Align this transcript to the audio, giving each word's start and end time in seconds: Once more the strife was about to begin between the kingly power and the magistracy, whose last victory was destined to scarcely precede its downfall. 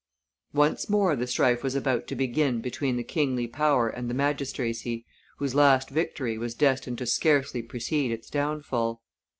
Once 0.55 0.89
more 0.89 1.15
the 1.15 1.27
strife 1.27 1.61
was 1.61 1.75
about 1.75 2.07
to 2.07 2.15
begin 2.15 2.59
between 2.59 2.95
the 2.97 3.03
kingly 3.03 3.45
power 3.45 3.87
and 3.87 4.09
the 4.09 4.15
magistracy, 4.15 5.05
whose 5.37 5.53
last 5.53 5.91
victory 5.91 6.39
was 6.39 6.55
destined 6.55 6.97
to 6.97 7.05
scarcely 7.05 7.61
precede 7.61 8.11
its 8.11 8.27
downfall. 8.27 9.03